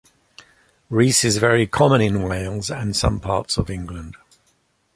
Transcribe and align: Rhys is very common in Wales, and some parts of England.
Rhys 0.89 1.23
is 1.23 1.37
very 1.37 1.67
common 1.67 2.01
in 2.01 2.23
Wales, 2.23 2.71
and 2.71 2.95
some 2.95 3.19
parts 3.19 3.59
of 3.59 3.69
England. 3.69 4.17